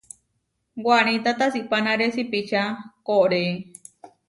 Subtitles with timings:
[0.87, 2.63] Wanita tasipánare sipiča
[3.07, 3.51] koʼorée.